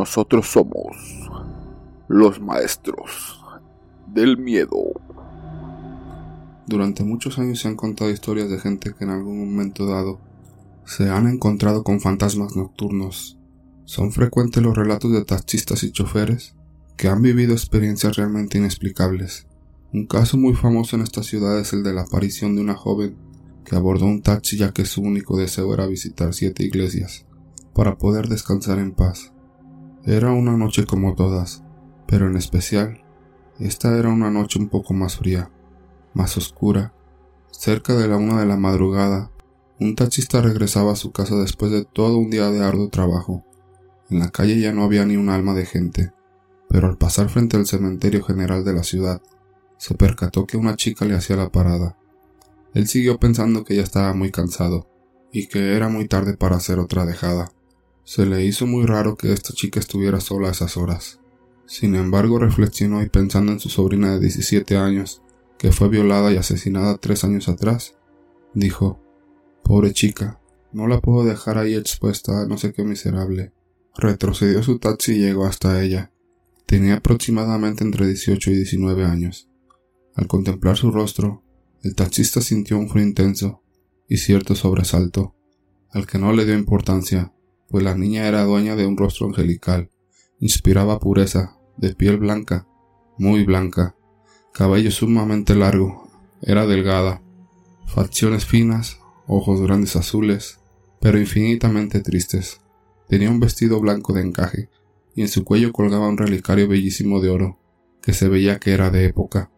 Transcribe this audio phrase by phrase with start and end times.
[0.00, 0.96] Nosotros somos
[2.08, 3.38] los maestros
[4.06, 4.94] del miedo.
[6.66, 10.18] Durante muchos años se han contado historias de gente que en algún momento dado
[10.86, 13.38] se han encontrado con fantasmas nocturnos.
[13.84, 16.56] Son frecuentes los relatos de taxistas y choferes
[16.96, 19.48] que han vivido experiencias realmente inexplicables.
[19.92, 23.18] Un caso muy famoso en esta ciudad es el de la aparición de una joven
[23.66, 27.26] que abordó un taxi ya que su único deseo era visitar siete iglesias
[27.74, 29.30] para poder descansar en paz.
[30.06, 31.62] Era una noche como todas,
[32.06, 33.02] pero en especial,
[33.58, 35.50] esta era una noche un poco más fría,
[36.14, 36.94] más oscura.
[37.50, 39.30] Cerca de la una de la madrugada,
[39.78, 43.44] un taxista regresaba a su casa después de todo un día de arduo trabajo.
[44.08, 46.12] En la calle ya no había ni un alma de gente,
[46.70, 49.20] pero al pasar frente al cementerio general de la ciudad,
[49.76, 51.98] se percató que una chica le hacía la parada.
[52.72, 54.88] Él siguió pensando que ya estaba muy cansado
[55.30, 57.52] y que era muy tarde para hacer otra dejada.
[58.10, 61.20] Se le hizo muy raro que esta chica estuviera sola a esas horas.
[61.64, 65.22] Sin embargo, reflexionó y pensando en su sobrina de 17 años,
[65.58, 67.94] que fue violada y asesinada tres años atrás,
[68.52, 69.00] dijo,
[69.62, 70.40] Pobre chica,
[70.72, 73.52] no la puedo dejar ahí expuesta no sé qué miserable.
[73.96, 76.10] Retrocedió su taxi y llegó hasta ella.
[76.66, 79.48] Tenía aproximadamente entre 18 y 19 años.
[80.16, 81.44] Al contemplar su rostro,
[81.84, 83.62] el taxista sintió un frío intenso
[84.08, 85.36] y cierto sobresalto,
[85.92, 87.32] al que no le dio importancia,
[87.70, 89.90] pues la niña era dueña de un rostro angelical,
[90.40, 92.66] inspiraba pureza, de piel blanca,
[93.16, 93.94] muy blanca,
[94.52, 96.10] cabello sumamente largo,
[96.42, 97.22] era delgada,
[97.86, 98.98] facciones finas,
[99.28, 100.58] ojos grandes azules,
[101.00, 102.60] pero infinitamente tristes.
[103.08, 104.68] Tenía un vestido blanco de encaje,
[105.14, 107.58] y en su cuello colgaba un relicario bellísimo de oro,
[108.02, 109.52] que se veía que era de época.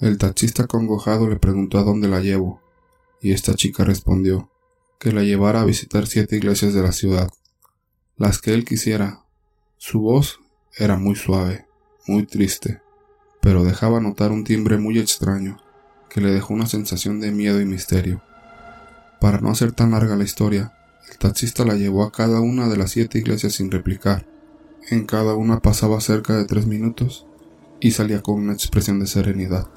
[0.00, 2.60] El taxista congojado le preguntó a dónde la llevo,
[3.20, 4.50] y esta chica respondió
[4.98, 7.30] que la llevara a visitar siete iglesias de la ciudad
[8.16, 9.24] las que él quisiera.
[9.78, 10.40] Su voz
[10.76, 11.66] era muy suave,
[12.06, 12.80] muy triste,
[13.40, 15.58] pero dejaba notar un timbre muy extraño
[16.08, 18.22] que le dejó una sensación de miedo y misterio.
[19.20, 20.74] Para no hacer tan larga la historia,
[21.10, 24.26] el taxista la llevó a cada una de las siete iglesias sin replicar.
[24.90, 27.26] En cada una pasaba cerca de tres minutos
[27.80, 29.68] y salía con una expresión de serenidad,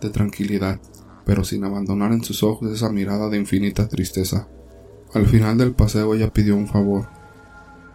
[0.00, 0.80] de tranquilidad,
[1.24, 4.48] pero sin abandonar en sus ojos esa mirada de infinita tristeza.
[5.14, 7.08] Al final del paseo ella pidió un favor,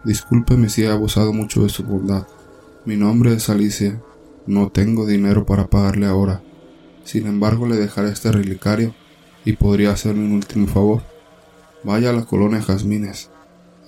[0.08, 2.26] Discúlpeme si he abusado mucho de su bondad.
[2.86, 4.00] Mi nombre es Alicia.
[4.46, 6.40] No tengo dinero para pagarle ahora.
[7.04, 8.94] Sin embargo, le dejaré este relicario
[9.44, 11.02] y podría hacerme un último favor.
[11.84, 13.28] Vaya a la colonia Jazmines.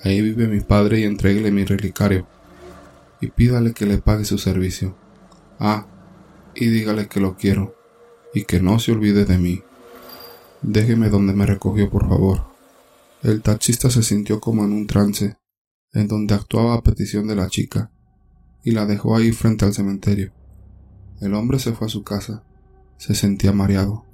[0.05, 2.27] Ahí vive mi padre y entréguele mi relicario.
[3.23, 4.95] Y pídale que le pague su servicio.
[5.59, 5.87] Ah,
[6.55, 7.75] y dígale que lo quiero
[8.35, 9.63] y que no se olvide de mí.
[10.61, 12.43] Déjeme donde me recogió, por favor.
[13.23, 15.40] El taxista se sintió como en un trance
[15.93, 17.91] en donde actuaba a petición de la chica,
[18.63, 20.33] y la dejó ahí frente al cementerio.
[21.21, 22.43] El hombre se fue a su casa.
[22.97, 24.05] Se sentía mareado.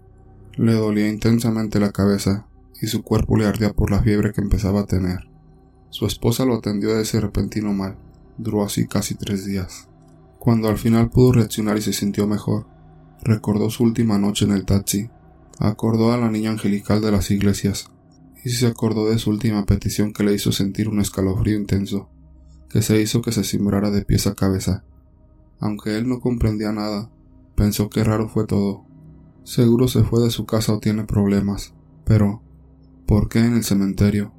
[0.57, 2.47] Le dolía intensamente la cabeza
[2.81, 5.29] y su cuerpo le ardía por la fiebre que empezaba a tener.
[5.91, 7.97] Su esposa lo atendió de ese repentino mal.
[8.39, 9.89] Duró así casi tres días.
[10.39, 12.67] Cuando al final pudo reaccionar y se sintió mejor,
[13.23, 15.09] recordó su última noche en el taxi,
[15.59, 17.91] acordó a la niña angelical de las iglesias,
[18.47, 22.09] y se acordó de su última petición que le hizo sentir un escalofrío intenso,
[22.71, 24.85] que se hizo que se cimbrara de pies a cabeza.
[25.59, 27.11] Aunque él no comprendía nada,
[27.57, 28.85] pensó que raro fue todo.
[29.43, 31.75] Seguro se fue de su casa o tiene problemas.
[32.05, 32.41] Pero,
[33.05, 34.33] ¿por qué en el cementerio?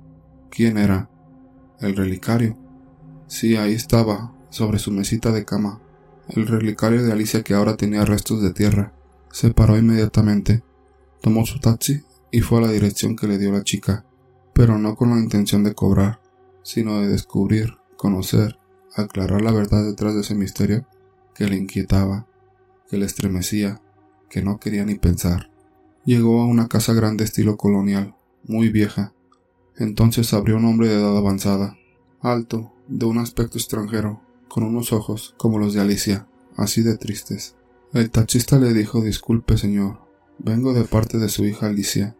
[0.51, 1.09] ¿Quién era?
[1.81, 2.57] ¿El relicario?
[3.27, 5.81] Sí, ahí estaba, sobre su mesita de cama,
[6.29, 8.93] el relicario de Alicia que ahora tenía restos de tierra.
[9.33, 10.63] Se paró inmediatamente,
[11.19, 14.05] tomó su taxi y fue a la dirección que le dio la chica,
[14.53, 16.21] pero no con la intención de cobrar,
[16.63, 18.59] sino de descubrir, conocer,
[18.95, 20.85] aclarar la verdad detrás de ese misterio
[21.33, 22.27] que le inquietaba,
[22.89, 23.81] que le estremecía,
[24.29, 25.51] que no quería ni pensar.
[26.05, 29.13] Llegó a una casa grande estilo colonial, muy vieja.
[29.75, 31.77] Entonces abrió un hombre de edad avanzada,
[32.21, 37.55] alto, de un aspecto extranjero, con unos ojos como los de Alicia, así de tristes.
[37.93, 40.07] El taxista le dijo Disculpe, señor,
[40.39, 42.15] Vengo de parte de su hija Alicia.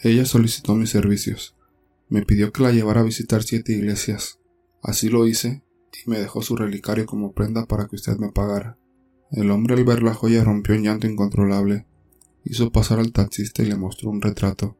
[0.00, 1.56] Ella solicitó mis servicios.
[2.08, 4.38] Me pidió que la llevara a visitar siete iglesias.
[4.82, 5.62] Así lo hice
[5.92, 8.78] y me dejó su relicario como prenda para que usted me pagara.
[9.30, 11.86] El hombre al ver la joya rompió en llanto incontrolable.
[12.44, 14.78] Hizo pasar al taxista y le mostró un retrato,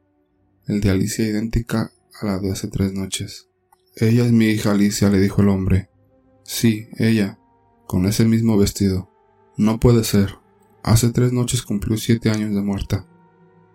[0.65, 3.47] el de Alicia idéntica a la de hace tres noches.
[3.95, 5.89] Ella es mi hija Alicia, le dijo el hombre.
[6.43, 7.37] Sí, ella,
[7.85, 9.11] con ese mismo vestido.
[9.57, 10.39] No puede ser,
[10.83, 13.05] Hace tres noches cumplió siete años de muerta.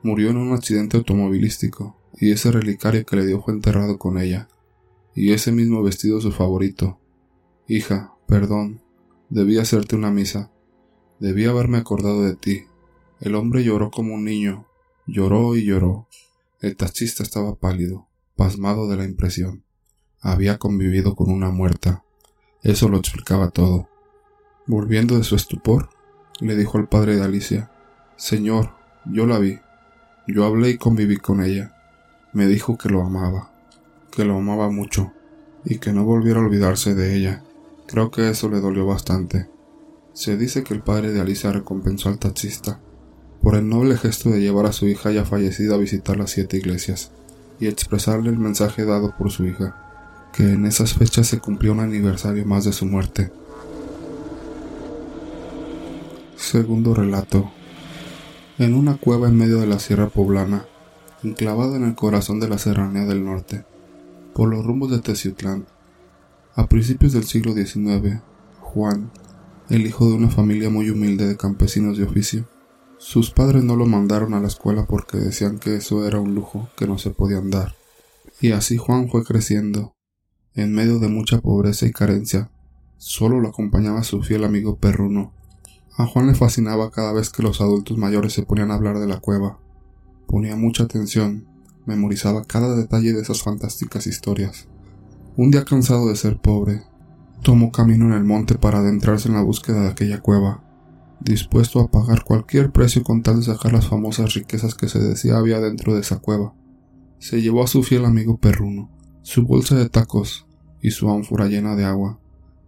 [0.04, 4.48] Murió en un accidente automovilístico, y ese relicario que le dio fue enterrado con ella,
[5.14, 7.00] y ese mismo vestido su favorito.
[7.68, 8.82] Hija, perdón,
[9.30, 10.52] debí hacerte una misa,
[11.20, 12.64] debí haberme acordado de ti.
[13.18, 14.66] El hombre lloró como un niño,
[15.06, 16.06] lloró y lloró.
[16.60, 18.06] El taxista estaba pálido,
[18.36, 19.64] pasmado de la impresión.
[20.20, 22.04] Había convivido con una muerta.
[22.62, 23.88] Eso lo explicaba todo.
[24.66, 25.88] Volviendo de su estupor,
[26.40, 27.72] le dijo al padre de Alicia,
[28.16, 28.74] Señor,
[29.06, 29.63] yo la vi.
[30.26, 31.74] Yo hablé y conviví con ella.
[32.32, 33.50] Me dijo que lo amaba,
[34.10, 35.12] que lo amaba mucho,
[35.64, 37.42] y que no volviera a olvidarse de ella.
[37.86, 39.48] Creo que eso le dolió bastante.
[40.14, 42.80] Se dice que el padre de Alicia recompensó al taxista
[43.42, 46.56] por el noble gesto de llevar a su hija ya fallecida a visitar las siete
[46.56, 47.10] iglesias
[47.60, 49.76] y expresarle el mensaje dado por su hija,
[50.32, 53.30] que en esas fechas se cumplió un aniversario más de su muerte.
[56.36, 57.50] Segundo relato.
[58.56, 60.64] En una cueva en medio de la sierra poblana,
[61.24, 63.64] enclavada en el corazón de la serranía del norte,
[64.32, 65.66] por los rumbos de Teciutlán,
[66.54, 68.20] a principios del siglo XIX,
[68.60, 69.10] Juan,
[69.70, 72.48] el hijo de una familia muy humilde de campesinos de oficio,
[72.96, 76.68] sus padres no lo mandaron a la escuela porque decían que eso era un lujo
[76.76, 77.74] que no se podían dar.
[78.40, 79.96] Y así Juan fue creciendo,
[80.54, 82.50] en medio de mucha pobreza y carencia.
[82.98, 85.32] Solo lo acompañaba su fiel amigo perruno.
[85.96, 89.06] A Juan le fascinaba cada vez que los adultos mayores se ponían a hablar de
[89.06, 89.60] la cueva.
[90.26, 91.46] Ponía mucha atención,
[91.86, 94.66] memorizaba cada detalle de esas fantásticas historias.
[95.36, 96.82] Un día cansado de ser pobre,
[97.42, 100.64] tomó camino en el monte para adentrarse en la búsqueda de aquella cueva,
[101.20, 105.36] dispuesto a pagar cualquier precio con tal de sacar las famosas riquezas que se decía
[105.36, 106.54] había dentro de esa cueva.
[107.20, 108.90] Se llevó a su fiel amigo perruno,
[109.22, 110.48] su bolsa de tacos
[110.82, 112.18] y su ánfora llena de agua.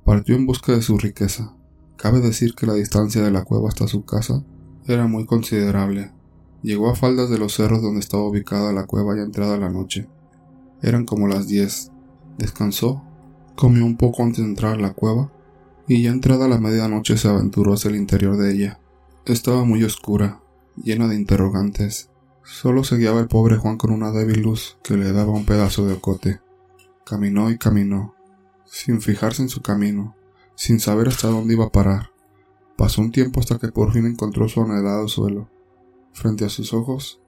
[0.05, 1.56] Partió en busca de su riqueza.
[1.96, 4.44] Cabe decir que la distancia de la cueva hasta su casa
[4.87, 6.12] era muy considerable.
[6.62, 10.08] Llegó a faldas de los cerros donde estaba ubicada la cueva ya entrada la noche.
[10.82, 11.90] Eran como las diez,
[12.38, 13.02] Descansó,
[13.54, 15.32] comió un poco antes de entrar a la cueva,
[15.88, 18.81] y ya entrada la medianoche se aventuró hacia el interior de ella.
[19.25, 20.43] Estaba muy oscura,
[20.76, 22.10] llena de interrogantes.
[22.43, 25.87] Solo se guiaba el pobre Juan con una débil luz que le daba un pedazo
[25.87, 26.40] de ocote.
[27.04, 28.14] Caminó y caminó,
[28.66, 30.15] sin fijarse en su camino,
[30.56, 32.11] sin saber hasta dónde iba a parar.
[32.76, 35.49] Pasó un tiempo hasta que por fin encontró su anhelado suelo.
[36.12, 37.20] Frente a sus ojos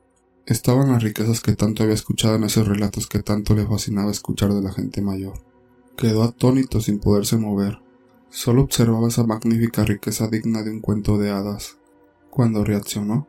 [0.47, 4.53] estaban las riquezas que tanto había escuchado en esos relatos que tanto le fascinaba escuchar
[4.53, 5.35] de la gente mayor.
[5.97, 7.81] Quedó atónito sin poderse mover.
[8.31, 11.79] Solo observaba esa magnífica riqueza digna de un cuento de hadas.
[12.31, 13.29] Cuando reaccionó,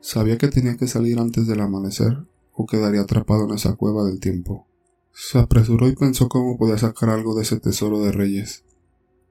[0.00, 4.20] sabía que tenía que salir antes del amanecer o quedaría atrapado en esa cueva del
[4.20, 4.66] tiempo.
[5.12, 8.64] Se apresuró y pensó cómo podía sacar algo de ese tesoro de reyes.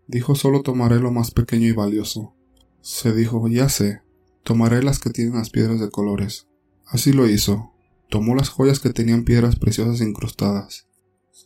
[0.09, 2.33] Dijo solo tomaré lo más pequeño y valioso.
[2.81, 4.01] Se dijo ya sé,
[4.41, 6.47] tomaré las que tienen las piedras de colores.
[6.87, 7.73] Así lo hizo.
[8.09, 10.87] Tomó las joyas que tenían piedras preciosas incrustadas.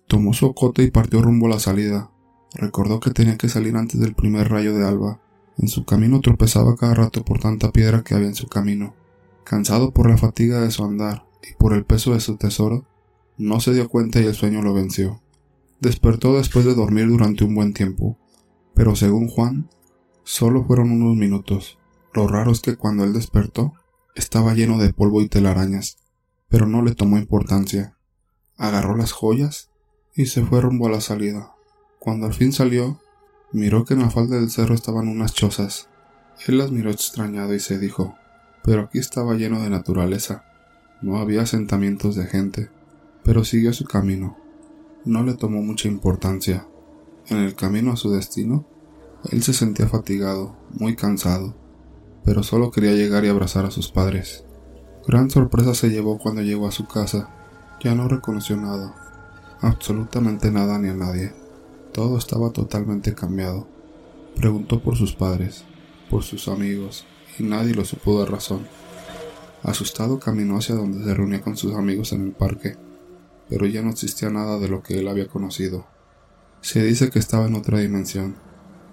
[0.07, 2.09] Tomó su ocote y partió rumbo a la salida.
[2.53, 5.19] Recordó que tenía que salir antes del primer rayo de alba.
[5.57, 8.95] En su camino tropezaba cada rato por tanta piedra que había en su camino.
[9.43, 12.85] Cansado por la fatiga de su andar y por el peso de su tesoro,
[13.37, 15.21] no se dio cuenta y el sueño lo venció.
[15.81, 18.17] Despertó después de dormir durante un buen tiempo,
[18.73, 19.69] pero según Juan,
[20.23, 21.77] solo fueron unos minutos.
[22.13, 23.73] Lo raro es que cuando él despertó,
[24.15, 25.97] estaba lleno de polvo y telarañas,
[26.49, 27.97] pero no le tomó importancia.
[28.57, 29.71] Agarró las joyas
[30.15, 31.53] y se fue rumbo a la salida.
[31.99, 32.99] Cuando al fin salió,
[33.51, 35.89] miró que en la falda del cerro estaban unas chozas.
[36.47, 38.15] Él las miró extrañado y se dijo,
[38.63, 40.45] pero aquí estaba lleno de naturaleza.
[41.01, 42.69] No había asentamientos de gente,
[43.23, 44.37] pero siguió su camino.
[45.05, 46.67] No le tomó mucha importancia.
[47.27, 48.65] En el camino a su destino,
[49.31, 51.55] él se sentía fatigado, muy cansado
[52.23, 54.43] pero solo quería llegar y abrazar a sus padres.
[55.05, 57.29] Gran sorpresa se llevó cuando llegó a su casa.
[57.83, 58.95] Ya no reconoció nada,
[59.61, 61.33] absolutamente nada ni a nadie.
[61.91, 63.67] Todo estaba totalmente cambiado.
[64.35, 65.65] Preguntó por sus padres,
[66.09, 67.05] por sus amigos,
[67.37, 68.65] y nadie lo supo de razón.
[69.63, 72.77] Asustado caminó hacia donde se reunía con sus amigos en el parque,
[73.49, 75.85] pero ya no existía nada de lo que él había conocido.
[76.63, 78.37] Se dice que estaba en otra dimensión.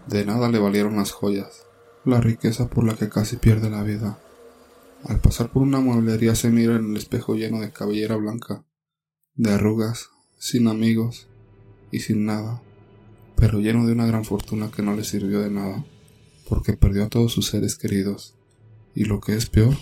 [0.08, 1.66] De nada le valieron las joyas,
[2.04, 4.18] la riqueza por la que casi pierde la vida.
[5.04, 8.64] Al pasar por una mueblería se mira en el espejo lleno de cabellera blanca,
[9.36, 11.28] de arrugas, sin amigos
[11.92, 12.60] y sin nada,
[13.36, 15.86] pero lleno de una gran fortuna que no le sirvió de nada,
[16.48, 18.34] porque perdió a todos sus seres queridos.
[18.96, 19.76] Y lo que es peor,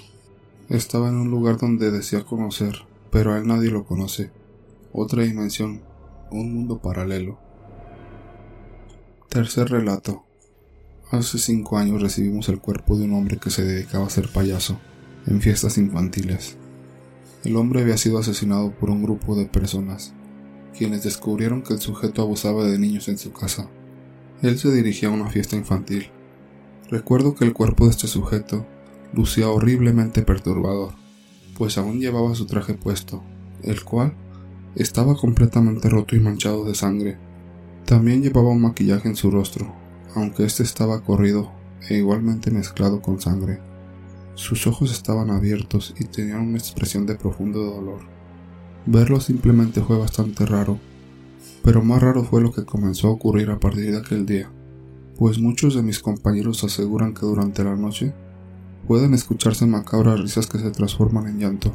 [0.69, 4.31] estaba en un lugar donde decía conocer, pero a él nadie lo conoce.
[4.93, 5.81] Otra dimensión,
[6.31, 7.48] un mundo paralelo.
[9.29, 10.25] Tercer relato.
[11.11, 14.81] Hace cinco años recibimos el cuerpo de un hombre que se dedicaba a ser payaso
[15.27, 16.57] en fiestas infantiles.
[17.45, 20.15] El hombre había sido asesinado por un grupo de personas,
[20.77, 23.69] quienes descubrieron que el sujeto abusaba de niños en su casa.
[24.41, 26.09] Él se dirigía a una fiesta infantil.
[26.89, 28.67] Recuerdo que el cuerpo de este sujeto
[29.13, 30.95] lucía horriblemente perturbador,
[31.59, 33.23] pues aún llevaba su traje puesto,
[33.63, 34.15] el cual
[34.75, 37.28] estaba completamente roto y manchado de sangre.
[37.89, 39.73] También llevaba un maquillaje en su rostro,
[40.15, 41.51] aunque éste estaba corrido
[41.89, 43.61] e igualmente mezclado con sangre.
[44.35, 48.01] Sus ojos estaban abiertos y tenían una expresión de profundo dolor.
[48.85, 50.79] Verlo simplemente fue bastante raro,
[51.65, 54.51] pero más raro fue lo que comenzó a ocurrir a partir de aquel día,
[55.17, 58.13] pues muchos de mis compañeros aseguran que durante la noche
[58.87, 61.73] pueden escucharse macabras risas que se transforman en llanto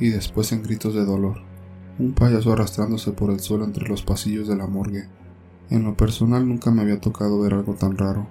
[0.00, 1.36] y después en gritos de dolor.
[2.00, 5.08] Un payaso arrastrándose por el suelo entre los pasillos de la morgue.
[5.70, 8.26] En lo personal nunca me había tocado ver algo tan raro,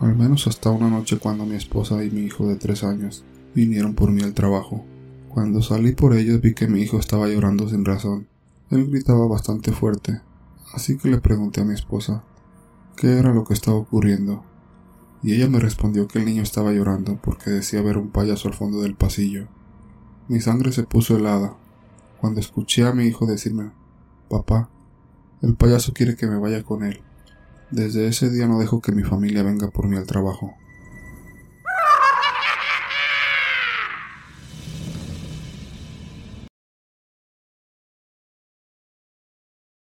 [0.00, 3.24] al menos hasta una noche cuando mi esposa y mi hijo de tres años
[3.54, 4.84] vinieron por mí al trabajo.
[5.28, 8.26] Cuando salí por ellos vi que mi hijo estaba llorando sin razón.
[8.70, 10.20] Él gritaba bastante fuerte,
[10.72, 12.24] así que le pregunté a mi esposa
[12.96, 14.42] qué era lo que estaba ocurriendo,
[15.22, 18.54] y ella me respondió que el niño estaba llorando porque decía ver un payaso al
[18.54, 19.46] fondo del pasillo.
[20.28, 21.56] Mi sangre se puso helada
[22.20, 23.72] cuando escuché a mi hijo decirme
[24.28, 24.68] Papá,
[25.42, 27.00] el payaso quiere que me vaya con él.
[27.70, 30.54] Desde ese día no dejo que mi familia venga por mí al trabajo.